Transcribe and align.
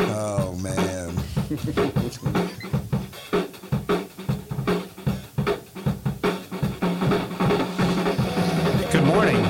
oh 0.00 0.54
man. 0.62 1.14
Good 8.90 9.04
morning. 9.04 9.42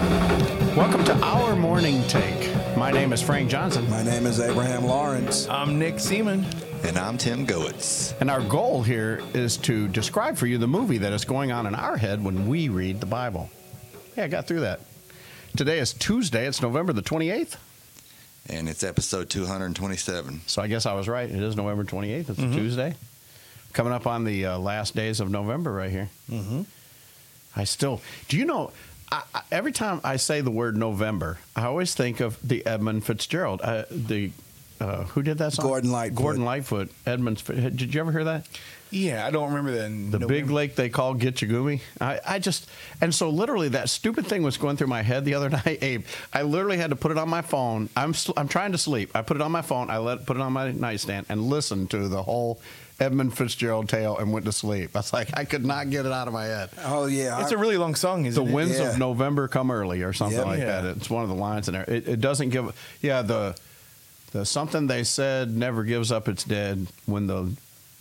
Welcome 0.76 1.04
to 1.04 1.14
our 1.24 1.54
morning 1.54 2.02
take. 2.08 2.54
My 2.76 2.90
name 2.90 3.12
is 3.12 3.22
Frank 3.22 3.48
Johnson, 3.48 3.88
My 3.88 4.02
name 4.02 4.26
is 4.26 4.40
Abraham 4.40 4.84
Lawrence. 4.84 5.48
I'm 5.48 5.78
Nick 5.78 6.00
Seaman. 6.00 6.44
And 6.82 6.96
I'm 6.98 7.18
Tim 7.18 7.44
Goetz. 7.44 8.14
and 8.20 8.30
our 8.30 8.40
goal 8.42 8.82
here 8.82 9.20
is 9.34 9.56
to 9.58 9.88
describe 9.88 10.36
for 10.36 10.46
you 10.46 10.58
the 10.58 10.68
movie 10.68 10.98
that 10.98 11.12
is 11.12 11.24
going 11.24 11.52
on 11.52 11.66
in 11.66 11.74
our 11.74 11.96
head 11.96 12.22
when 12.22 12.48
we 12.48 12.68
read 12.68 13.00
the 13.00 13.06
Bible. 13.06 13.50
Yeah, 14.16 14.24
I 14.24 14.28
got 14.28 14.46
through 14.46 14.60
that. 14.60 14.80
Today 15.56 15.78
is 15.78 15.92
Tuesday. 15.92 16.46
It's 16.46 16.62
November 16.62 16.92
the 16.92 17.02
28th. 17.02 17.56
And 18.48 18.68
it's 18.68 18.82
episode 18.82 19.28
227. 19.30 20.40
So 20.46 20.62
I 20.62 20.68
guess 20.68 20.86
I 20.86 20.94
was 20.94 21.08
right. 21.08 21.28
It 21.28 21.42
is 21.42 21.56
November 21.56 21.84
28th. 21.84 22.30
It's 22.30 22.38
a 22.38 22.50
Tuesday. 22.50 22.94
Coming 23.74 23.92
up 23.92 24.06
on 24.06 24.24
the 24.24 24.46
uh, 24.46 24.58
last 24.58 24.94
days 24.96 25.20
of 25.20 25.30
November 25.30 25.72
right 25.72 25.90
here. 25.90 26.08
Mm-hmm. 26.30 26.62
I 27.54 27.64
still, 27.64 28.00
do 28.28 28.38
you 28.38 28.46
know, 28.46 28.72
I, 29.12 29.22
I, 29.34 29.42
every 29.52 29.72
time 29.72 30.00
I 30.04 30.16
say 30.16 30.40
the 30.40 30.50
word 30.50 30.76
November, 30.76 31.38
I 31.54 31.64
always 31.66 31.94
think 31.94 32.20
of 32.20 32.38
the 32.46 32.64
Edmund 32.66 33.04
Fitzgerald. 33.04 33.60
Uh, 33.62 33.84
the 33.90 34.30
uh, 34.80 35.04
Who 35.04 35.22
did 35.22 35.38
that 35.38 35.52
song? 35.54 35.66
Gordon 35.66 35.90
Lightfoot. 35.90 36.16
Gordon 36.22 36.44
Lightfoot. 36.44 36.90
Edmund. 37.06 37.40
Fi- 37.40 37.54
Did 37.70 37.94
you 37.94 38.00
ever 38.00 38.12
hear 38.12 38.24
that? 38.24 38.46
Yeah, 38.90 39.26
I 39.26 39.30
don't 39.30 39.52
remember 39.52 39.72
that. 39.72 40.18
The 40.18 40.26
big 40.26 40.48
lake 40.50 40.74
they 40.74 40.88
call 40.88 41.14
Gitche 41.14 41.46
Gumee. 41.46 41.80
I, 42.00 42.20
I 42.26 42.38
just 42.38 42.70
and 43.02 43.14
so 43.14 43.28
literally 43.28 43.68
that 43.70 43.90
stupid 43.90 44.26
thing 44.26 44.42
was 44.42 44.56
going 44.56 44.78
through 44.78 44.86
my 44.86 45.02
head 45.02 45.26
the 45.26 45.34
other 45.34 45.50
night, 45.66 45.78
Abe. 45.82 46.06
I 46.32 46.40
literally 46.42 46.78
had 46.78 46.88
to 46.90 46.96
put 46.96 47.10
it 47.10 47.18
on 47.18 47.28
my 47.28 47.42
phone. 47.42 47.90
I'm 47.94 48.14
sl- 48.14 48.32
I'm 48.36 48.48
trying 48.48 48.72
to 48.72 48.78
sleep. 48.78 49.10
I 49.14 49.20
put 49.22 49.36
it 49.36 49.42
on 49.42 49.52
my 49.52 49.60
phone. 49.62 49.90
I 49.90 49.98
let 49.98 50.24
put 50.24 50.36
it 50.38 50.40
on 50.42 50.54
my 50.54 50.72
nightstand 50.72 51.26
and 51.28 51.42
listened 51.50 51.90
to 51.90 52.08
the 52.08 52.22
whole 52.22 52.60
Edmund 52.98 53.36
Fitzgerald 53.36 53.90
tale 53.90 54.16
and 54.16 54.32
went 54.32 54.46
to 54.46 54.52
sleep. 54.52 54.90
I 54.96 55.00
was 55.00 55.12
like, 55.12 55.36
I 55.36 55.44
could 55.44 55.66
not 55.66 55.90
get 55.90 56.06
it 56.06 56.12
out 56.12 56.26
of 56.26 56.32
my 56.32 56.46
head. 56.46 56.70
Oh 56.84 57.04
yeah. 57.06 57.42
It's 57.42 57.52
I- 57.52 57.56
a 57.56 57.58
really 57.58 57.76
long 57.76 57.94
song, 57.94 58.22
The 58.22 58.30
isn't 58.30 58.48
it? 58.48 58.52
winds 58.54 58.78
Yeah. 58.78 58.92
of 58.92 58.98
November 58.98 59.48
come 59.48 59.70
early, 59.70 60.02
or 60.02 60.14
something 60.14 60.38
Yep. 60.38 60.46
like 60.46 60.60
Yeah. 60.60 60.80
that. 60.80 60.96
It's 60.96 61.10
one 61.10 61.24
of 61.24 61.28
the 61.28 61.34
lines 61.36 61.68
in 61.68 61.74
there. 61.74 61.84
It, 61.84 62.08
it 62.08 62.20
doesn't 62.22 62.48
give. 62.48 62.74
Yeah, 63.02 63.20
the 63.20 63.54
the 64.32 64.44
something 64.44 64.86
they 64.86 65.04
said 65.04 65.50
never 65.50 65.84
gives 65.84 66.12
up 66.12 66.28
its 66.28 66.44
dead 66.44 66.86
when 67.06 67.26
the 67.26 67.50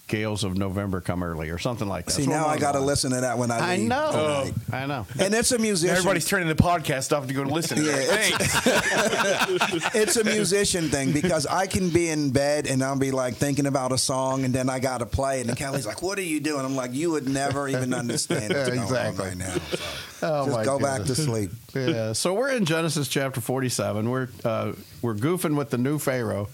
gales 0.08 0.44
of 0.44 0.58
November 0.58 1.02
come 1.02 1.22
early, 1.22 1.50
or 1.50 1.58
something 1.58 1.88
like 1.88 2.06
that. 2.06 2.12
See 2.12 2.26
now 2.28 2.48
I 2.48 2.58
got 2.58 2.72
to 2.74 2.80
listen 2.80 3.12
to 3.12 3.22
that 3.22 3.38
when 3.38 3.52
I 3.52 3.74
I 3.74 3.76
leave 3.78 3.88
know. 3.90 4.12
tonight. 4.12 4.54
I 4.72 4.86
know. 4.86 5.06
And 5.20 5.34
it's 5.34 5.52
a 5.52 5.58
musician. 5.60 5.96
Everybody's 5.96 6.26
turning 6.28 6.48
the 6.48 6.56
podcast 6.56 7.16
off 7.16 7.28
to 7.28 7.34
go 7.34 7.44
to 7.44 7.50
listen. 7.54 7.84
Yeah, 7.84 7.96
it's- 7.98 9.92
it's 9.96 10.16
a 10.18 10.24
musician 10.24 10.90
thing 10.90 11.12
because 11.12 11.46
I 11.46 11.68
can 11.68 11.90
be 11.90 12.10
in 12.10 12.32
bed 12.32 12.68
and 12.68 12.84
I'll 12.84 12.98
be 12.98 13.12
like 13.12 13.36
thinking 13.36 13.66
about 13.66 13.92
a 13.92 13.98
song 13.98 14.44
and 14.46 14.54
then 14.54 14.70
I 14.70 14.80
got 14.80 15.00
to 15.00 15.06
play 15.06 15.42
it 15.42 15.48
and 15.48 15.58
Kelly's 15.58 15.86
like, 15.86 16.02
"What 16.02 16.18
are 16.18 16.24
you 16.24 16.40
doing?" 16.40 16.66
I'm 16.66 16.76
like, 16.76 16.94
"You 16.94 17.12
would 17.12 17.28
never 17.28 17.68
even 17.68 17.94
understand 17.94 18.54
what's 18.54 18.68
going 18.70 18.80
on 18.80 18.86
Exactly. 18.86 19.26
right 19.26 19.38
now." 19.38 19.54
So 19.54 19.80
Oh, 20.24 20.46
just 20.46 20.58
my 20.58 20.66
go 20.66 20.80
back 20.80 21.04
to 21.04 21.16
sleep. 21.16 21.52
yeah. 21.76 22.14
So 22.14 22.34
we're 22.34 22.50
in 22.52 22.66
Genesis 22.66 23.08
chapter 23.08 23.40
47. 23.40 24.10
We're 24.10 24.30
uh, 24.44 24.74
we're 25.02 25.14
goofing 25.16 25.56
with 25.56 25.70
the 25.70 25.78
new 25.78 26.00
Pharaoh. 26.00 26.48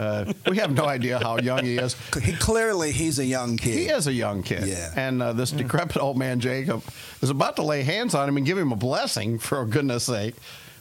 Uh, 0.00 0.32
we 0.48 0.56
have 0.56 0.72
no 0.72 0.86
idea 0.86 1.18
how 1.18 1.36
young 1.38 1.62
he 1.62 1.76
is. 1.76 1.94
He, 2.22 2.32
clearly, 2.32 2.90
he's 2.90 3.18
a 3.18 3.24
young 3.24 3.58
kid. 3.58 3.74
He 3.74 3.84
is 3.88 4.06
a 4.06 4.12
young 4.12 4.42
kid. 4.42 4.66
Yeah. 4.66 4.92
And 4.96 5.22
uh, 5.22 5.34
this 5.34 5.50
decrepit 5.50 5.98
old 5.98 6.16
man 6.16 6.40
Jacob 6.40 6.82
is 7.20 7.28
about 7.28 7.56
to 7.56 7.62
lay 7.62 7.82
hands 7.82 8.14
on 8.14 8.26
him 8.26 8.38
and 8.38 8.46
give 8.46 8.56
him 8.56 8.72
a 8.72 8.76
blessing, 8.76 9.38
for 9.38 9.64
goodness 9.66 10.04
sake. 10.04 10.36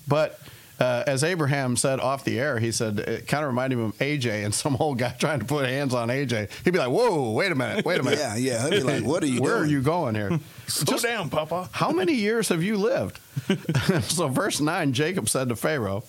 But 0.08 0.40
uh, 0.80 1.04
as 1.06 1.26
Abraham 1.26 1.76
said 1.76 2.00
off 2.00 2.24
the 2.24 2.40
air, 2.40 2.60
he 2.60 2.72
said 2.72 3.00
it 3.00 3.28
kind 3.28 3.44
of 3.44 3.50
reminded 3.50 3.78
him 3.80 3.86
of 3.86 3.98
AJ 3.98 4.46
and 4.46 4.56
some 4.56 4.78
old 4.80 4.98
guy 4.98 5.10
trying 5.20 5.40
to 5.40 5.46
put 5.46 5.66
hands 5.68 5.94
on 5.94 6.08
AJ. 6.08 6.50
He'd 6.64 6.72
be 6.72 6.80
like, 6.80 6.90
"Whoa, 6.90 7.32
wait 7.32 7.52
a 7.52 7.56
minute, 7.56 7.84
wait 7.84 8.00
a 8.00 8.04
minute, 8.04 8.20
Yeah, 8.20 8.38
yeah. 8.38 8.62
He'll 8.62 8.72
be 8.72 8.84
like, 8.84 9.04
"What 9.04 9.22
are 9.22 9.28
you 9.28 9.42
where 9.42 9.58
doing?" 9.58 9.64
are 9.64 9.72
you 9.72 9.82
going 9.82 10.16
here?" 10.16 10.40
Slow 10.68 10.94
Just- 10.94 11.04
down, 11.04 11.30
Papa. 11.30 11.68
How 11.74 11.92
many 11.92 12.14
years 12.14 12.48
have 12.48 12.64
you 12.64 12.78
lived? 12.78 13.20
so, 14.04 14.30
verse 14.30 14.62
9 14.62 14.94
Jacob 14.94 15.28
said 15.28 15.50
to 15.50 15.56
Pharaoh, 15.58 16.04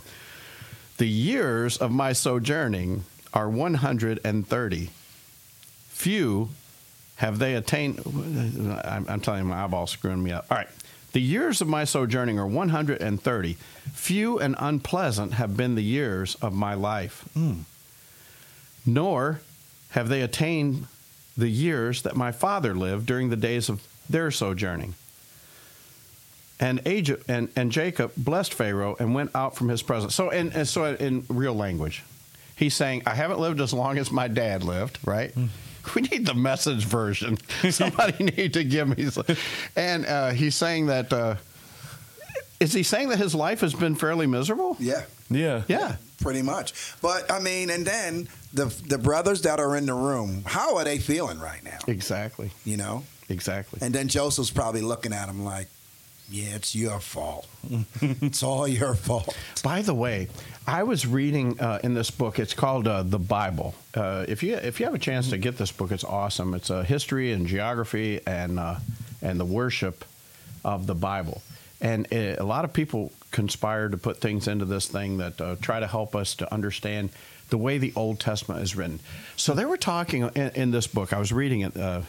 The 1.00 1.09
years 1.09 1.78
of 1.78 1.91
my 1.91 2.12
sojourning 2.12 3.05
are 3.33 3.49
130. 3.49 4.91
Few 5.88 6.49
have 7.16 7.38
they 7.38 7.55
attained. 7.55 8.03
I'm, 8.84 9.06
I'm 9.09 9.21
telling 9.22 9.44
you, 9.44 9.49
my 9.49 9.65
eyeball's 9.65 9.93
screwing 9.93 10.22
me 10.22 10.33
up. 10.33 10.44
All 10.50 10.59
right. 10.59 10.69
The 11.12 11.22
years 11.22 11.62
of 11.62 11.69
my 11.69 11.84
sojourning 11.84 12.38
are 12.38 12.47
130. 12.47 13.56
Few 13.94 14.38
and 14.41 14.55
unpleasant 14.59 15.33
have 15.33 15.56
been 15.56 15.75
the 15.75 15.83
years 15.83 16.34
of 16.43 16.53
my 16.53 16.75
life. 16.75 17.27
Hmm. 17.32 17.61
Nor 18.84 19.41
have 19.93 20.11
they 20.11 20.21
attained 20.21 20.87
the 21.34 21.49
years 21.49 22.03
that 22.03 22.15
my 22.15 22.31
father 22.31 22.75
lived 22.75 23.06
during 23.06 23.31
the 23.31 23.37
days 23.37 23.71
of 23.71 23.88
their 24.11 24.31
sojourning. 24.31 24.93
And, 26.60 26.84
Aj- 26.84 27.22
and, 27.26 27.48
and 27.56 27.72
Jacob 27.72 28.12
blessed 28.16 28.53
Pharaoh 28.54 28.94
and 29.00 29.15
went 29.15 29.31
out 29.34 29.56
from 29.56 29.69
his 29.69 29.82
presence. 29.82 30.15
So, 30.15 30.28
in, 30.31 30.53
and 30.53 30.69
so 30.69 30.84
in 30.94 31.25
real 31.28 31.54
language, 31.54 32.04
he's 32.54 32.75
saying, 32.75 33.03
I 33.06 33.15
haven't 33.15 33.41
lived 33.41 33.60
as 33.62 33.72
long 33.72 33.97
as 33.98 34.12
my 34.12 34.28
dad 34.28 34.62
lived, 34.62 34.99
right? 35.04 35.32
We 35.94 36.03
need 36.03 36.26
the 36.26 36.34
message 36.34 36.84
version. 36.84 37.38
Somebody 37.70 38.25
need 38.37 38.53
to 38.53 38.65
give 38.65 38.97
me 38.97 39.06
some. 39.06 39.25
And 39.75 40.04
uh, 40.04 40.28
he's 40.31 40.54
saying 40.54 40.87
that, 40.87 41.10
uh, 41.10 41.37
is 42.60 42.75
he 42.75 42.82
saying 42.82 43.09
that 43.09 43.19
his 43.19 43.34
life 43.34 43.60
has 43.62 43.72
been 43.72 43.94
fairly 43.94 44.26
miserable? 44.26 44.76
Yeah. 44.78 45.04
Yeah. 45.31 45.62
Yeah. 45.69 45.97
Pretty 46.20 46.43
much. 46.43 46.75
But 47.00 47.32
I 47.32 47.41
mean, 47.41 47.70
and 47.70 47.87
then 47.87 48.28
the 48.53 48.66
the 48.88 48.99
brothers 48.99 49.41
that 49.43 49.59
are 49.59 49.75
in 49.75 49.87
the 49.87 49.94
room, 49.94 50.43
how 50.44 50.76
are 50.76 50.84
they 50.84 50.99
feeling 50.99 51.38
right 51.41 51.65
now? 51.65 51.78
Exactly. 51.88 52.50
You 52.66 52.76
know? 52.76 53.04
Exactly. 53.31 53.78
And 53.82 53.94
then 53.94 54.09
Joseph's 54.09 54.50
probably 54.50 54.82
looking 54.82 55.15
at 55.15 55.31
him 55.31 55.44
like, 55.47 55.69
"Yeah, 56.31 56.57
it's 56.57 56.75
your 56.75 57.01
fault. 57.01 57.47
it's 58.01 58.43
all 58.43 58.67
your 58.67 58.95
fault." 58.95 59.37
By 59.63 59.83
the 59.83 59.95
way, 59.95 60.29
I 60.67 60.83
was 60.85 61.07
reading 61.07 61.59
uh, 61.61 61.81
in 61.83 61.95
this 61.95 62.11
book. 62.11 62.39
It's 62.39 62.55
called 62.55 62.87
uh, 62.87 63.03
the 63.03 63.19
Bible. 63.19 63.75
Uh, 63.95 64.25
if 64.29 64.43
you 64.43 64.55
if 64.55 64.81
you 64.81 64.87
have 64.87 64.95
a 64.95 64.99
chance 64.99 65.31
to 65.31 65.39
get 65.39 65.59
this 65.59 65.73
book, 65.73 65.91
it's 65.91 66.05
awesome. 66.05 66.55
It's 66.55 66.71
a 66.71 66.85
history 66.85 67.33
and 67.33 67.47
geography 67.47 68.21
and 68.27 68.59
uh, 68.59 68.77
and 69.21 69.39
the 69.41 69.45
worship 69.45 70.05
of 70.65 70.87
the 70.87 70.95
Bible. 70.95 71.43
And 71.81 72.07
uh 72.13 72.37
a 72.39 72.45
lot 72.45 72.65
of 72.65 72.73
people 72.73 73.11
conspire 73.31 73.89
to 73.89 73.97
put 73.97 74.21
things 74.21 74.49
into 74.49 74.65
this 74.65 74.87
thing 74.87 75.19
that 75.19 75.41
uh, 75.41 75.57
try 75.61 75.81
to 75.81 75.87
help 75.87 76.15
us 76.15 76.35
to 76.37 76.53
understand 76.53 77.11
the 77.49 77.59
way 77.59 77.79
the 77.79 77.93
Old 77.97 78.21
Testament 78.21 78.62
is 78.62 78.77
written. 78.77 79.01
So 79.37 79.55
they 79.55 79.65
were 79.65 79.77
talking 79.77 80.23
in, 80.35 80.51
in 80.55 80.71
this 80.71 80.87
book. 80.87 81.12
I 81.12 81.19
was 81.19 81.33
reading 81.33 81.61
it 81.62 81.77
uh, 81.77 82.03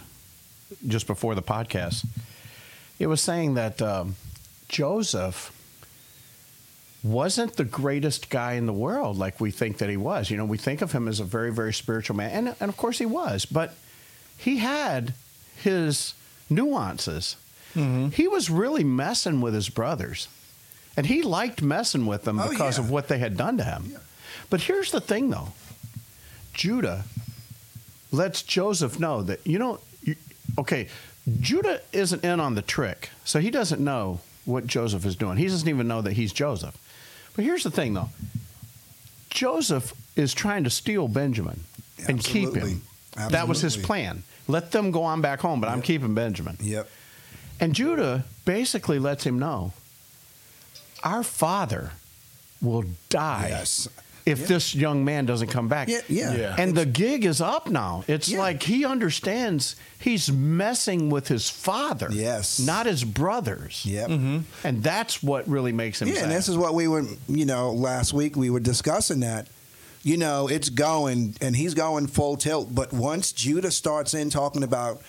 just 0.87 1.07
before 1.07 1.35
the 1.35 1.41
podcast. 1.41 2.05
It 3.01 3.07
was 3.07 3.19
saying 3.19 3.55
that 3.55 3.81
um, 3.81 4.15
Joseph 4.67 5.51
wasn't 7.03 7.55
the 7.55 7.63
greatest 7.65 8.29
guy 8.29 8.53
in 8.53 8.67
the 8.67 8.73
world 8.73 9.17
like 9.17 9.39
we 9.39 9.49
think 9.49 9.79
that 9.79 9.89
he 9.89 9.97
was. 9.97 10.29
You 10.29 10.37
know, 10.37 10.45
we 10.45 10.59
think 10.59 10.83
of 10.83 10.91
him 10.91 11.07
as 11.07 11.19
a 11.19 11.23
very, 11.23 11.51
very 11.51 11.73
spiritual 11.73 12.15
man. 12.15 12.29
And, 12.29 12.55
and 12.59 12.69
of 12.69 12.77
course 12.77 12.99
he 12.99 13.07
was, 13.07 13.45
but 13.47 13.73
he 14.37 14.57
had 14.57 15.15
his 15.55 16.13
nuances. 16.47 17.37
He 17.73 18.27
was 18.27 18.49
really 18.51 18.83
messing 18.83 19.41
with 19.41 19.55
his 19.55 19.69
brothers. 19.69 20.27
And 20.95 21.07
he 21.07 21.23
liked 21.23 21.61
messing 21.63 22.05
with 22.05 22.23
them 22.25 22.39
Oh, 22.39 22.49
because 22.49 22.77
yeah. 22.77 22.83
of 22.83 22.91
what 22.91 23.07
they 23.07 23.17
had 23.17 23.35
done 23.35 23.57
to 23.57 23.63
him. 23.63 23.95
But 24.51 24.61
here's 24.61 24.91
the 24.91 25.01
thing, 25.01 25.29
though 25.31 25.53
Judah 26.53 27.05
lets 28.11 28.43
Joseph 28.43 28.99
know 28.99 29.23
that, 29.23 29.39
you 29.47 29.57
know, 29.57 29.79
you, 30.03 30.15
okay, 30.59 30.89
Judah 31.39 31.81
isn't 31.91 32.23
in 32.23 32.39
on 32.39 32.55
the 32.55 32.61
trick. 32.61 33.09
So 33.23 33.39
he 33.39 33.51
doesn't 33.51 33.81
know 33.83 34.21
what 34.45 34.65
Joseph 34.65 35.05
is 35.05 35.15
doing. 35.15 35.37
He 35.37 35.47
doesn't 35.47 35.67
even 35.69 35.87
know 35.87 36.01
that 36.01 36.13
he's 36.13 36.33
Joseph. 36.33 36.77
But 37.35 37.45
here's 37.45 37.63
the 37.63 37.71
thing, 37.71 37.93
though 37.93 38.09
Joseph 39.29 39.93
is 40.15 40.33
trying 40.33 40.63
to 40.63 40.69
steal 40.69 41.07
Benjamin 41.07 41.61
and 42.07 42.23
keep 42.23 42.49
Absolutely. 42.49 42.71
him. 42.71 42.81
That 43.29 43.47
was 43.47 43.61
his 43.61 43.77
plan. 43.77 44.23
Let 44.47 44.71
them 44.71 44.91
go 44.91 45.03
on 45.03 45.21
back 45.21 45.39
home, 45.39 45.61
but 45.61 45.69
I'm 45.69 45.81
keeping 45.81 46.13
Benjamin. 46.15 46.57
Yep. 46.59 46.89
And 47.59 47.73
Judah 47.73 48.25
basically 48.45 48.97
lets 48.99 49.23
him 49.25 49.37
know 49.37 49.73
our 51.03 51.23
father 51.23 51.91
will 52.61 52.83
die 53.09 53.47
Yes. 53.49 53.87
If 54.25 54.39
Yeah. 54.41 54.45
this 54.47 54.75
young 54.75 55.03
man 55.03 55.25
doesn't 55.25 55.47
come 55.47 55.67
back. 55.67 55.87
Yeah, 55.87 56.01
yeah. 56.07 56.33
Yeah. 56.35 56.55
And 56.57 56.75
the 56.75 56.85
gig 56.85 57.25
is 57.25 57.41
up 57.41 57.69
now. 57.69 58.03
It's 58.07 58.29
Yeah. 58.29 58.39
like 58.39 58.63
he 58.63 58.85
understands 58.85 59.75
he's 59.99 60.31
messing 60.31 61.09
with 61.09 61.27
his 61.27 61.49
father, 61.49 62.09
Yes. 62.11 62.59
not 62.59 62.85
his 62.85 63.03
brothers. 63.03 63.81
Yep. 63.85 64.09
Mm-hmm. 64.09 64.37
And 64.63 64.83
that's 64.83 65.21
what 65.23 65.47
really 65.47 65.71
makes 65.71 66.01
him 66.01 66.07
Yeah, 66.09 66.15
sad. 66.15 66.23
and 66.25 66.31
this 66.31 66.47
is 66.49 66.57
what 66.57 66.73
we 66.75 66.87
were, 66.87 67.05
you 67.27 67.45
know, 67.45 67.71
last 67.71 68.13
week 68.13 68.35
we 68.35 68.49
were 68.49 68.59
discussing 68.59 69.19
that. 69.21 69.47
You 70.03 70.17
know, 70.17 70.47
it's 70.47 70.69
going, 70.69 71.35
and 71.41 71.55
he's 71.55 71.75
going 71.75 72.07
full 72.07 72.35
tilt. 72.35 72.73
But 72.73 72.91
once 72.91 73.31
Judah 73.31 73.69
starts 73.69 74.15
in 74.15 74.31
talking 74.31 74.63
about 74.63 75.01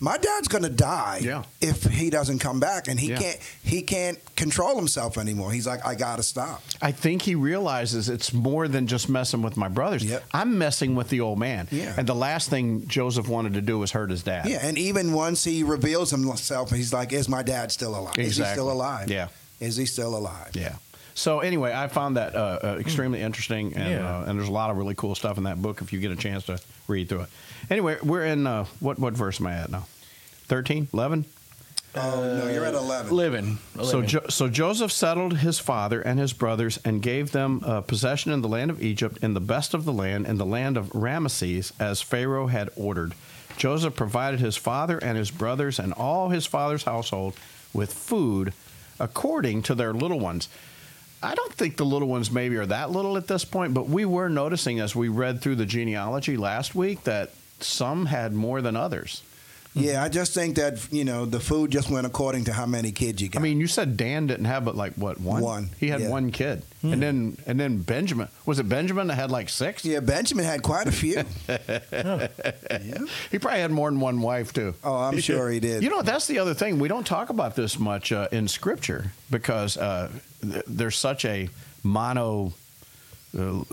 my 0.00 0.18
dad's 0.18 0.48
going 0.48 0.64
to 0.64 0.68
die 0.70 1.20
Yeah. 1.22 1.44
if 1.60 1.84
he 1.84 2.10
doesn't 2.10 2.40
come 2.40 2.60
back, 2.60 2.88
and 2.88 2.98
he 3.00 3.08
Yeah. 3.10 3.18
can't 3.18 3.38
he 3.62 3.82
can't 3.82 4.18
control 4.36 4.76
himself 4.76 5.16
anymore. 5.18 5.52
He's 5.52 5.66
like, 5.66 5.84
I 5.86 5.94
got 5.94 6.16
to 6.16 6.22
stop. 6.22 6.62
I 6.82 6.92
think 6.92 7.22
he 7.22 7.34
realizes 7.34 8.08
it's 8.08 8.32
more 8.32 8.68
than 8.68 8.86
just 8.86 9.08
messing 9.08 9.42
with 9.42 9.56
my 9.56 9.68
brothers. 9.68 10.04
Yep. 10.04 10.24
I'm 10.32 10.58
messing 10.58 10.94
with 10.94 11.08
the 11.08 11.20
old 11.20 11.38
man. 11.38 11.68
Yeah. 11.70 11.94
And 11.96 12.06
the 12.06 12.14
last 12.14 12.50
thing 12.50 12.86
Joseph 12.88 13.28
wanted 13.28 13.54
to 13.54 13.60
do 13.62 13.78
was 13.78 13.92
hurt 13.92 14.10
his 14.10 14.22
dad. 14.22 14.46
Yeah, 14.48 14.58
and 14.66 14.76
even 14.78 15.12
once 15.12 15.44
he 15.44 15.62
reveals 15.62 16.10
himself, 16.10 16.70
he's 16.70 16.92
like, 16.92 17.12
"Is 17.12 17.28
my 17.28 17.42
dad 17.42 17.72
still 17.72 17.96
alive? 17.98 18.18
Is 18.18 18.36
he 18.36 18.44
still 18.44 18.70
alive? 18.70 19.10
Yeah. 19.10 19.28
Is 19.60 19.76
he 19.76 19.86
still 19.86 20.16
alive? 20.16 20.50
Yeah. 20.54 20.74
So 21.14 21.40
anyway, 21.40 21.72
I 21.72 21.86
found 21.88 22.16
that 22.16 22.34
uh, 22.34 22.58
uh, 22.62 22.76
extremely 22.80 23.20
interesting, 23.20 23.74
and 23.74 23.90
Yeah. 23.92 24.18
uh, 24.18 24.24
and 24.26 24.38
there's 24.38 24.48
a 24.48 24.52
lot 24.52 24.70
of 24.70 24.76
really 24.76 24.94
cool 24.96 25.14
stuff 25.14 25.38
in 25.38 25.44
that 25.44 25.62
book 25.62 25.80
if 25.80 25.92
you 25.92 26.00
get 26.00 26.10
a 26.10 26.16
chance 26.16 26.44
to 26.46 26.58
read 26.88 27.08
through 27.08 27.22
it. 27.22 27.28
Anyway, 27.70 27.96
we're 28.02 28.24
in 28.24 28.46
uh, 28.46 28.64
what 28.80 28.98
what 28.98 29.14
verse 29.14 29.40
am 29.40 29.46
I 29.46 29.54
at 29.54 29.70
now? 29.70 29.86
13, 30.46 30.88
11? 30.92 31.24
Oh 31.96 32.38
no, 32.40 32.48
you're 32.52 32.64
at 32.64 32.74
eleven. 32.74 33.14
Living. 33.16 33.58
So, 33.84 34.02
jo- 34.02 34.26
so 34.28 34.48
Joseph 34.48 34.90
settled 34.90 35.38
his 35.38 35.60
father 35.60 36.00
and 36.00 36.18
his 36.18 36.32
brothers 36.32 36.76
and 36.84 37.00
gave 37.00 37.30
them 37.30 37.62
uh, 37.64 37.82
possession 37.82 38.32
in 38.32 38.42
the 38.42 38.48
land 38.48 38.72
of 38.72 38.82
Egypt, 38.82 39.18
in 39.22 39.34
the 39.34 39.40
best 39.40 39.74
of 39.74 39.84
the 39.84 39.92
land, 39.92 40.26
in 40.26 40.36
the 40.36 40.44
land 40.44 40.76
of 40.76 40.88
Ramesses, 40.90 41.70
as 41.78 42.02
Pharaoh 42.02 42.48
had 42.48 42.68
ordered. 42.74 43.14
Joseph 43.56 43.94
provided 43.94 44.40
his 44.40 44.56
father 44.56 44.98
and 44.98 45.16
his 45.16 45.30
brothers 45.30 45.78
and 45.78 45.92
all 45.92 46.30
his 46.30 46.46
father's 46.46 46.82
household 46.82 47.34
with 47.72 47.92
food 47.92 48.52
according 48.98 49.62
to 49.62 49.74
their 49.76 49.92
little 49.94 50.18
ones. 50.18 50.48
I 51.24 51.34
don't 51.34 51.52
think 51.52 51.76
the 51.76 51.84
little 51.84 52.08
ones 52.08 52.30
maybe 52.30 52.56
are 52.56 52.66
that 52.66 52.90
little 52.90 53.16
at 53.16 53.26
this 53.26 53.44
point, 53.44 53.74
but 53.74 53.88
we 53.88 54.04
were 54.04 54.28
noticing 54.28 54.80
as 54.80 54.94
we 54.94 55.08
read 55.08 55.40
through 55.40 55.56
the 55.56 55.66
genealogy 55.66 56.36
last 56.36 56.74
week 56.74 57.04
that 57.04 57.30
some 57.60 58.06
had 58.06 58.32
more 58.34 58.60
than 58.60 58.76
others. 58.76 59.22
Yeah, 59.76 60.04
I 60.04 60.08
just 60.08 60.34
think 60.34 60.54
that 60.54 60.86
you 60.92 61.04
know 61.04 61.24
the 61.26 61.40
food 61.40 61.72
just 61.72 61.90
went 61.90 62.06
according 62.06 62.44
to 62.44 62.52
how 62.52 62.64
many 62.64 62.92
kids 62.92 63.20
you 63.20 63.28
got. 63.28 63.40
I 63.40 63.42
mean, 63.42 63.58
you 63.58 63.66
said 63.66 63.96
Dan 63.96 64.28
didn't 64.28 64.44
have 64.44 64.64
but 64.64 64.76
like 64.76 64.92
what 64.94 65.20
one? 65.20 65.42
One, 65.42 65.70
He 65.80 65.88
had 65.88 66.00
yeah. 66.00 66.10
one 66.10 66.30
kid, 66.30 66.62
and 66.82 67.02
then 67.02 67.36
and 67.44 67.58
then 67.58 67.78
Benjamin 67.78 68.28
was 68.46 68.60
it 68.60 68.68
Benjamin 68.68 69.08
that 69.08 69.16
had 69.16 69.32
like 69.32 69.48
six? 69.48 69.84
yeah, 69.84 69.98
Benjamin 69.98 70.44
had 70.44 70.62
quite 70.62 70.86
a 70.86 70.92
few. 70.92 71.24
yeah. 71.48 72.28
He 73.32 73.38
probably 73.40 73.60
had 73.60 73.72
more 73.72 73.90
than 73.90 73.98
one 74.00 74.20
wife 74.20 74.52
too. 74.52 74.74
Oh, 74.84 74.94
I'm 74.96 75.18
sure 75.18 75.50
he 75.50 75.58
did. 75.58 75.82
You 75.82 75.90
know, 75.90 76.02
that's 76.02 76.28
the 76.28 76.38
other 76.38 76.54
thing. 76.54 76.78
We 76.78 76.86
don't 76.88 77.06
talk 77.06 77.30
about 77.30 77.56
this 77.56 77.76
much 77.78 78.12
uh, 78.12 78.28
in 78.30 78.46
Scripture 78.46 79.10
because 79.30 79.76
uh, 79.76 80.08
th- 80.40 80.62
there's 80.68 80.96
such 80.96 81.24
a 81.24 81.48
mono 81.82 82.52
uh, 83.36 83.64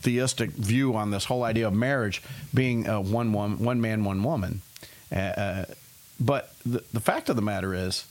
theistic 0.00 0.50
view 0.50 0.96
on 0.96 1.10
this 1.10 1.26
whole 1.26 1.44
idea 1.44 1.66
of 1.68 1.74
marriage 1.74 2.22
being 2.54 2.88
uh, 2.88 3.00
one 3.00 3.32
one 3.34 3.58
one 3.58 3.80
man, 3.80 4.04
one 4.04 4.22
woman. 4.22 4.62
Uh, 5.12 5.16
uh, 5.16 5.64
but 6.20 6.52
the, 6.64 6.82
the 6.92 7.00
fact 7.00 7.28
of 7.28 7.36
the 7.36 7.42
matter 7.42 7.74
is, 7.74 8.06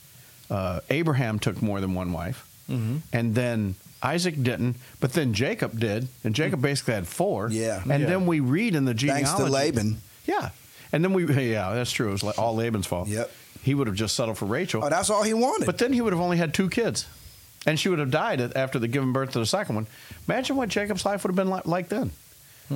uh, 0.50 0.80
Abraham 0.90 1.38
took 1.38 1.60
more 1.62 1.80
than 1.80 1.94
one 1.94 2.12
wife, 2.12 2.46
and 2.68 3.34
then 3.34 3.74
Isaac 4.02 4.42
didn't, 4.42 4.76
but 5.00 5.12
then 5.12 5.34
Jacob 5.34 5.78
did, 5.78 6.08
and 6.24 6.34
Jacob 6.34 6.62
basically 6.62 6.94
had 6.94 7.06
four. 7.06 7.48
Yeah. 7.50 7.82
and 7.88 8.02
Yeah. 8.02 8.08
then 8.08 8.26
we 8.26 8.40
read 8.40 8.74
in 8.74 8.84
the 8.84 8.94
genealogy. 8.94 9.24
Thanks 9.26 9.40
to 9.42 9.50
Laban. 9.50 9.98
Yeah, 10.26 10.50
and 10.92 11.04
then 11.04 11.12
we 11.12 11.24
yeah, 11.26 11.72
that's 11.74 11.92
true. 11.92 12.08
It 12.08 12.22
was 12.22 12.38
all 12.38 12.54
Laban's 12.54 12.86
fault. 12.86 13.08
Yep. 13.08 13.30
He 13.62 13.74
would 13.74 13.86
have 13.86 13.96
just 13.96 14.14
settled 14.16 14.38
for 14.38 14.46
Rachel, 14.46 14.82
Oh, 14.84 14.88
that's 14.88 15.08
all 15.10 15.22
he 15.22 15.34
wanted. 15.34 15.66
but 15.66 15.78
then 15.78 15.92
he 15.92 16.00
would 16.00 16.12
have 16.12 16.20
only 16.22 16.36
had 16.36 16.52
two 16.54 16.68
kids, 16.70 17.06
and 17.66 17.78
she 17.78 17.88
would 17.88 17.98
have 17.98 18.10
died 18.10 18.40
after 18.56 18.78
the 18.78 18.88
giving 18.88 19.12
birth 19.12 19.32
to 19.32 19.38
the 19.38 19.46
second 19.46 19.74
one. 19.76 19.86
Imagine 20.28 20.56
what 20.56 20.68
Jacob's 20.68 21.04
life 21.06 21.22
would 21.24 21.30
have 21.30 21.36
been 21.36 21.48
like, 21.50 21.66
like 21.66 21.88
then. 21.88 22.10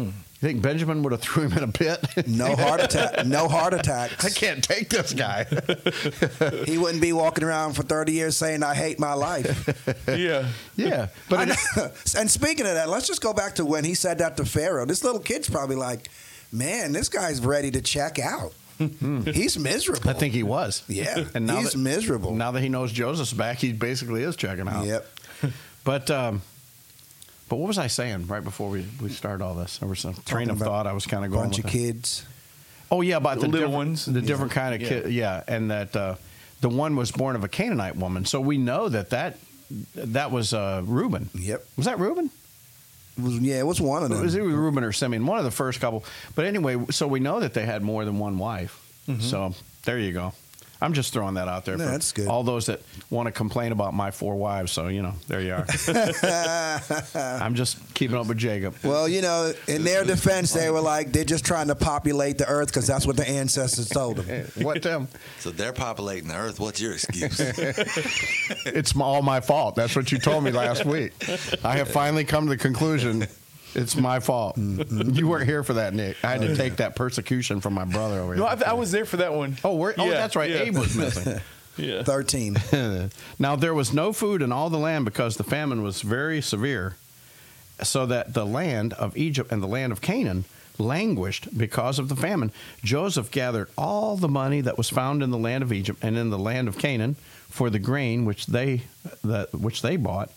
You 0.05 0.49
think 0.49 0.61
Benjamin 0.61 1.03
would 1.03 1.13
have 1.13 1.23
threw 1.23 1.45
him 1.45 1.57
in 1.57 1.63
a 1.65 1.69
pit? 1.73 1.99
no 2.27 2.55
heart 2.55 2.83
attack. 2.83 3.25
No 3.27 3.49
heart 3.49 3.73
attacks. 3.73 4.23
I 4.23 4.29
can't 4.29 4.63
take 4.63 4.91
this 4.91 5.15
guy. 5.15 5.47
He 6.67 6.77
wouldn't 6.79 7.01
be 7.01 7.13
walking 7.13 7.43
around 7.45 7.73
for 7.75 7.83
30 7.83 8.13
years 8.13 8.37
saying, 8.37 8.63
"I 8.63 8.75
hate 8.75 8.99
my 8.99 9.15
life." 9.15 9.49
yeah. 10.09 10.49
yeah, 10.77 11.09
but 11.31 11.39
I 11.39 11.43
it- 11.53 11.59
know. 11.77 11.91
and 12.19 12.31
speaking 12.31 12.67
of 12.67 12.75
that, 12.75 12.89
let's 12.89 13.07
just 13.07 13.23
go 13.23 13.33
back 13.33 13.55
to 13.57 13.65
when 13.65 13.85
he 13.85 13.95
said 13.95 14.19
that 14.19 14.37
to 14.37 14.45
Pharaoh. 14.45 14.85
This 14.85 15.03
little 15.05 15.21
kid's 15.21 15.49
probably 15.49 15.77
like, 15.77 16.11
"Man, 16.53 16.93
this 16.93 17.09
guy's 17.09 17.41
ready 17.41 17.71
to 17.71 17.81
check 17.81 18.19
out. 18.19 18.53
He's 18.79 19.59
miserable." 19.59 20.11
I 20.11 20.13
think 20.13 20.35
he 20.35 20.43
was. 20.43 20.83
Yeah, 20.89 21.25
and 21.35 21.47
now 21.47 21.61
he's 21.61 21.73
that, 21.73 21.79
miserable. 21.79 22.35
Now 22.35 22.51
that 22.51 22.61
he 22.61 22.69
knows 22.69 22.93
Joseph's 22.93 23.33
back, 23.33 23.59
he 23.59 23.73
basically 23.73 24.23
is 24.23 24.37
checking 24.37 24.69
out. 24.69 24.85
Yep. 24.85 25.07
But 25.85 26.11
um, 26.11 26.43
but 27.49 27.57
what 27.57 27.69
was 27.69 27.79
I 27.79 27.87
saying 27.87 28.27
right 28.27 28.43
before 28.45 28.71
we, 28.71 28.87
we 29.01 29.09
started 29.09 29.45
all 29.45 29.55
this? 29.55 29.79
There 29.79 29.89
was 29.89 30.05
a 30.05 30.13
train 30.13 30.23
Talking 30.25 30.51
of 30.51 30.57
about 30.57 30.65
thought 30.67 30.87
I 30.87 30.93
was 30.93 31.07
kind 31.07 31.25
of 31.25 31.31
going 31.31 31.45
A 31.45 31.47
Bunch 31.49 31.57
with 31.59 31.67
of 31.67 31.71
it. 31.75 31.79
kids. 31.79 32.25
Oh 32.91 33.01
yeah, 33.01 33.17
about 33.17 33.37
the 33.37 33.43
The 33.43 33.49
little 33.49 33.69
different- 33.69 33.75
ones? 33.89 34.05
the 34.07 34.21
Yeah. 34.21 34.27
different 34.27 34.53
kind 34.53 34.75
of 34.75 34.83
Yeah. 34.83 34.89
kid. 34.89 35.13
Yeah, 35.13 35.43
and 35.49 35.71
that 35.71 35.95
uh, 35.97 36.15
the 36.61 36.69
one 36.69 36.97
was 36.97 37.11
born 37.13 37.37
of 37.37 37.45
a 37.45 37.49
Canaanite 37.49 37.97
woman. 37.97 38.25
So 38.25 38.41
we 38.41 38.59
know 38.59 38.89
that 38.89 39.11
that 39.11 39.39
that 39.97 40.31
was 40.31 40.55
uh, 40.55 40.83
Reuben. 40.85 41.29
Yep. 41.35 41.67
Was 41.77 41.87
that 41.87 41.99
Reuben? 41.99 42.31
It 43.19 43.23
was, 43.25 43.39
yeah, 43.39 43.59
it 43.61 43.67
was 43.67 43.81
one 43.81 44.03
of 44.03 44.11
them. 44.11 44.19
It 44.21 44.23
Was 44.23 44.35
it 44.35 44.43
Reuben 44.43 44.85
or 44.85 44.93
Simeon? 44.93 45.25
One 45.27 45.39
of 45.39 45.45
the 45.45 45.51
first 45.51 45.81
couple. 45.81 46.05
But 46.35 46.45
anyway, 46.45 46.77
so 46.91 47.07
we 47.09 47.19
know 47.19 47.41
that 47.41 47.55
they 47.55 47.65
had 47.65 47.83
more 47.83 48.05
than 48.05 48.19
one 48.19 48.39
wife. 48.39 48.79
So 49.21 49.55
there 49.85 49.99
you 49.99 50.13
go. 50.13 50.33
I'm 50.81 50.93
just 50.93 51.13
throwing 51.13 51.35
that 51.35 51.49
out 51.49 51.65
there 51.65 51.77
No, 51.77 51.85
for 51.87 51.91
that's 51.91 52.13
good. 52.13 52.29
all 52.29 52.43
those 52.43 52.67
that 52.67 52.83
want 53.09 53.27
to 53.29 53.33
complain 53.33 53.73
about 53.73 53.95
my 53.95 54.11
four 54.11 54.37
wives. 54.37 54.73
So 54.73 54.89
you 54.89 55.03
know, 55.03 55.15
there 55.27 55.41
you 55.41 55.55
are. 55.55 55.67
I'm 57.15 57.55
just 57.55 57.79
keeping 57.95 58.17
up 58.17 58.27
with 58.27 58.37
Jacob. 58.39 58.75
Well, 58.85 59.09
you 59.09 59.23
know, 59.23 59.53
in 59.69 59.85
their 59.85 60.05
defense, 60.05 60.53
they 60.53 60.71
were 60.71 60.81
like, 60.83 61.13
they're 61.13 61.25
just 61.25 61.45
trying 61.47 61.69
to 61.69 61.75
populate 61.75 62.37
the 62.39 62.47
earth 62.47 62.69
because 62.69 62.87
that's 62.87 63.07
what 63.07 63.17
the 63.17 63.29
ancestors 63.29 63.89
told 63.89 64.17
them. 64.19 64.47
What 64.63 64.83
Tim? 64.83 65.09
So 65.41 65.51
they're 65.51 65.73
populating 65.73 66.29
the 66.29 66.37
earth. 66.37 66.61
What's 66.61 66.81
your 66.81 66.93
excuse? 66.93 67.41
It's 68.67 68.95
all 68.97 69.23
my 69.23 69.41
fault. 69.41 69.75
That's 69.77 69.97
what 69.97 70.13
you 70.13 70.19
told 70.19 70.45
me 70.45 70.51
last 70.51 70.85
week. 70.85 71.13
I 71.65 71.77
have 71.79 71.89
finally 71.89 72.25
come 72.25 72.45
to 72.47 72.51
the 72.51 72.57
conclusion 72.57 73.27
it's 73.77 73.95
my 73.97 74.21
fault. 74.21 74.57
Mm-hmm. 74.57 75.11
You 75.11 75.29
weren't 75.29 75.47
here 75.47 75.63
for 75.63 75.75
that, 75.75 75.95
Nick. 75.95 76.17
I 76.25 76.33
had 76.33 76.41
to 76.41 76.57
take 76.57 76.77
that 76.77 76.97
persecution 76.97 77.61
from 77.61 77.75
my 77.75 77.85
brother 77.85 78.21
over 78.21 78.35
here. 78.35 78.43
No, 78.43 78.49
I, 78.49 78.59
I 78.69 78.73
was 78.73 78.91
there 78.91 79.05
for 79.05 79.19
that 79.19 79.35
one. 79.35 79.57
oh, 79.63 79.77
we're, 79.77 79.95
oh, 79.99 80.07
Yeah, 80.07 80.13
that's 80.13 80.35
right. 80.35 80.51
yeah. 80.51 80.63
Abe 80.63 80.77
was 80.79 80.97
missing. 80.97 81.41
Yeah. 81.79 82.05
13. 82.05 82.57
now 83.39 83.55
there 83.55 83.75
was 83.75 83.93
no 83.93 84.15
food 84.15 84.41
in 84.41 84.51
all 84.51 84.71
the 84.71 84.79
land 84.79 85.05
because 85.05 85.37
the 85.37 85.45
famine 85.45 85.83
was 85.83 86.01
very 86.01 86.41
severe, 86.41 86.97
so 87.83 88.07
that 88.07 88.33
the 88.33 88.47
land 88.47 88.95
of 88.95 89.15
Egypt 89.15 89.53
and 89.53 89.63
the 89.63 89.67
land 89.67 89.93
of 89.93 90.01
Canaan 90.01 90.47
languished 90.79 91.57
because 91.57 91.99
of 91.99 92.09
the 92.09 92.17
famine. 92.17 92.51
Joseph 92.83 93.31
gathered 93.31 93.69
all 93.77 94.17
the 94.17 94.27
money 94.27 94.63
that 94.63 94.79
was 94.79 94.89
found 94.89 95.23
in 95.23 95.31
the 95.31 95.37
land 95.37 95.63
of 95.63 95.71
Egypt 95.71 95.99
and 96.03 96.17
in 96.17 96.31
the 96.31 96.39
land 96.39 96.67
of 96.69 96.79
Canaan 96.79 97.17
for 97.51 97.69
the 97.69 97.79
grain 97.79 98.25
which 98.25 98.47
they 98.47 98.83
that 99.23 99.53
which 99.55 99.83
they 99.83 99.97
bought, 99.97 100.31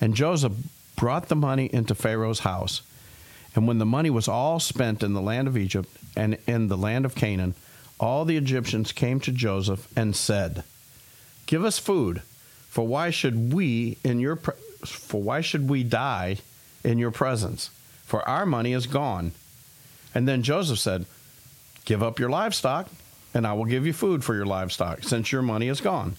and 0.00 0.14
Joseph 0.14 0.54
brought 1.00 1.30
the 1.30 1.34
money 1.34 1.70
into 1.72 1.94
Pharaoh's 1.94 2.40
house. 2.40 2.82
And 3.54 3.66
when 3.66 3.78
the 3.78 3.86
money 3.86 4.10
was 4.10 4.28
all 4.28 4.60
spent 4.60 5.02
in 5.02 5.14
the 5.14 5.22
land 5.22 5.48
of 5.48 5.56
Egypt 5.56 5.88
and 6.14 6.36
in 6.46 6.68
the 6.68 6.76
land 6.76 7.06
of 7.06 7.14
Canaan, 7.14 7.54
all 7.98 8.26
the 8.26 8.36
Egyptians 8.36 8.92
came 8.92 9.18
to 9.20 9.32
Joseph 9.32 9.88
and 9.96 10.14
said, 10.14 10.62
"Give 11.46 11.64
us 11.64 11.78
food, 11.78 12.20
for 12.68 12.86
why 12.86 13.08
should 13.08 13.54
we 13.54 13.96
in 14.04 14.20
your 14.20 14.36
pre- 14.36 14.54
for 14.84 15.22
why 15.22 15.40
should 15.40 15.70
we 15.70 15.82
die 15.82 16.36
in 16.84 16.98
your 16.98 17.10
presence? 17.10 17.70
For 18.04 18.26
our 18.28 18.44
money 18.44 18.74
is 18.74 18.86
gone." 18.86 19.32
And 20.14 20.28
then 20.28 20.42
Joseph 20.42 20.78
said, 20.78 21.06
"Give 21.86 22.02
up 22.02 22.18
your 22.18 22.28
livestock, 22.28 22.90
and 23.32 23.46
I 23.46 23.54
will 23.54 23.64
give 23.64 23.86
you 23.86 23.94
food 23.94 24.22
for 24.22 24.34
your 24.34 24.46
livestock, 24.46 25.02
since 25.02 25.32
your 25.32 25.42
money 25.42 25.68
is 25.68 25.80
gone." 25.80 26.16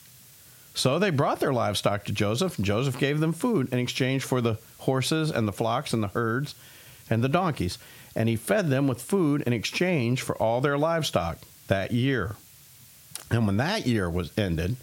So 0.74 1.00
they 1.00 1.10
brought 1.10 1.40
their 1.40 1.54
livestock 1.54 2.06
to 2.06 2.14
Joseph, 2.14 2.58
and 2.58 2.66
Joseph 2.66 2.98
gave 2.98 3.20
them 3.20 3.34
food 3.34 3.72
in 3.74 3.80
exchange 3.80 4.24
for 4.24 4.42
the 4.42 4.58
horses 4.80 5.30
and 5.30 5.48
the 5.48 5.54
flocks 5.54 5.94
and 5.94 6.02
the 6.02 6.08
herds 6.08 6.56
and 7.10 7.24
the 7.24 7.30
donkeys. 7.30 7.78
And 8.16 8.30
he 8.30 8.36
fed 8.36 8.70
them 8.70 8.88
with 8.88 9.02
food 9.02 9.42
in 9.42 9.54
exchange 9.54 10.22
for 10.22 10.36
all 10.38 10.62
their 10.62 10.78
livestock 10.78 11.40
that 11.68 11.92
year. 11.92 12.36
And 13.30 13.46
when 13.46 13.58
that 13.58 13.86
year 13.86 14.10
was 14.10 14.38
ended, 14.38 14.76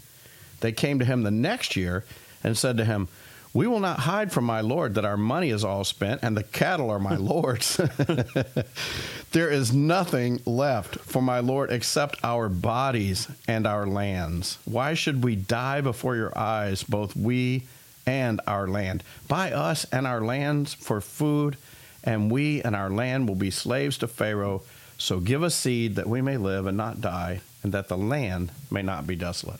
they 0.61 0.71
came 0.71 0.99
to 0.99 1.05
him 1.05 1.23
the 1.23 1.31
next 1.31 1.75
year 1.75 2.05
and 2.43 2.57
said 2.57 2.77
to 2.77 2.85
him, 2.85 3.07
We 3.51 3.65
will 3.65 3.79
not 3.79 4.01
hide 4.01 4.31
from 4.31 4.45
my 4.45 4.61
Lord 4.61 4.93
that 4.95 5.05
our 5.05 5.17
money 5.17 5.49
is 5.49 5.63
all 5.63 5.83
spent 5.83 6.21
and 6.21 6.37
the 6.37 6.43
cattle 6.43 6.91
are 6.91 6.99
my 6.99 7.15
Lord's. 7.17 7.77
there 9.31 9.49
is 9.49 9.73
nothing 9.73 10.41
left 10.45 10.99
for 10.99 11.21
my 11.21 11.39
Lord 11.39 11.71
except 11.71 12.23
our 12.23 12.47
bodies 12.47 13.27
and 13.47 13.65
our 13.65 13.87
lands. 13.87 14.59
Why 14.65 14.93
should 14.93 15.23
we 15.23 15.35
die 15.35 15.81
before 15.81 16.15
your 16.15 16.37
eyes, 16.37 16.83
both 16.83 17.15
we 17.15 17.63
and 18.05 18.39
our 18.45 18.67
land? 18.67 19.03
Buy 19.27 19.51
us 19.51 19.85
and 19.91 20.05
our 20.05 20.21
lands 20.21 20.75
for 20.75 21.01
food, 21.01 21.57
and 22.03 22.31
we 22.31 22.61
and 22.61 22.75
our 22.75 22.91
land 22.91 23.27
will 23.27 23.35
be 23.35 23.51
slaves 23.51 23.97
to 23.99 24.07
Pharaoh. 24.07 24.61
So 24.99 25.19
give 25.19 25.41
us 25.41 25.55
seed 25.55 25.95
that 25.95 26.07
we 26.07 26.21
may 26.21 26.37
live 26.37 26.67
and 26.67 26.77
not 26.77 27.01
die, 27.01 27.41
and 27.63 27.71
that 27.73 27.87
the 27.87 27.97
land 27.97 28.51
may 28.69 28.83
not 28.83 29.07
be 29.07 29.15
desolate. 29.15 29.59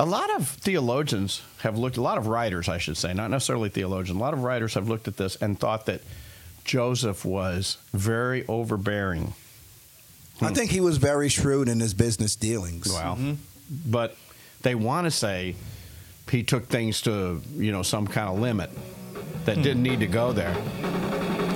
A 0.00 0.06
lot 0.06 0.34
of 0.34 0.48
theologians 0.48 1.42
have 1.58 1.76
looked, 1.78 1.98
a 1.98 2.02
lot 2.02 2.16
of 2.16 2.26
writers, 2.26 2.68
I 2.68 2.78
should 2.78 2.96
say, 2.96 3.12
not 3.12 3.30
necessarily 3.30 3.68
theologians, 3.68 4.16
a 4.18 4.20
lot 4.20 4.32
of 4.32 4.42
writers 4.42 4.74
have 4.74 4.88
looked 4.88 5.08
at 5.08 5.16
this 5.16 5.36
and 5.36 5.58
thought 5.58 5.86
that 5.86 6.00
Joseph 6.64 7.24
was 7.24 7.76
very 7.92 8.46
overbearing 8.46 9.34
I 10.42 10.52
think 10.54 10.70
he 10.70 10.80
was 10.80 10.96
very 10.96 11.28
shrewd 11.28 11.68
in 11.68 11.80
his 11.80 11.94
business 11.94 12.36
dealings. 12.36 12.88
Well, 12.92 13.16
mm-hmm. 13.16 13.34
but 13.86 14.16
they 14.62 14.74
want 14.74 15.06
to 15.06 15.10
say 15.10 15.54
he 16.30 16.42
took 16.42 16.66
things 16.66 17.02
to 17.02 17.40
you 17.56 17.72
know 17.72 17.82
some 17.82 18.06
kind 18.06 18.28
of 18.28 18.38
limit 18.38 18.70
that 19.44 19.56
hmm. 19.56 19.62
didn't 19.62 19.82
need 19.82 20.00
to 20.00 20.06
go 20.06 20.32
there. 20.32 20.54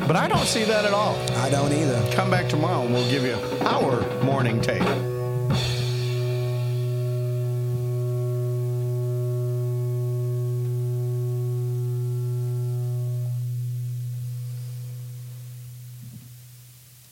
But 0.06 0.16
I 0.16 0.28
don't 0.28 0.46
see 0.46 0.64
that 0.64 0.84
at 0.84 0.92
all. 0.92 1.16
I 1.38 1.48
don't 1.48 1.72
either. 1.72 2.12
Come 2.12 2.30
back 2.30 2.48
tomorrow 2.48 2.82
and 2.82 2.92
we'll 2.92 3.10
give 3.10 3.24
you 3.24 3.36
our 3.66 4.22
morning 4.22 4.60
take. 4.60 4.82